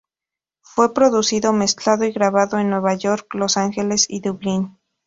Fue 0.63 0.95
producido, 0.95 1.53
mezclado 1.53 2.05
y 2.05 2.11
grabado 2.11 2.57
en 2.57 2.71
Nueva 2.71 2.95
York, 2.95 3.27
Los 3.35 3.55
Ángeles 3.57 4.07
y 4.09 4.21
Dublín. 4.21 4.79